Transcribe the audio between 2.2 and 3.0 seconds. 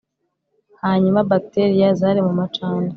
mu macandwe